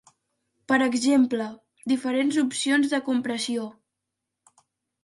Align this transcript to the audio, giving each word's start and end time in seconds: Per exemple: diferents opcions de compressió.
Per 0.71 0.79
exemple: 0.85 1.49
diferents 1.93 2.41
opcions 2.45 2.91
de 2.97 3.03
compressió. 3.13 3.71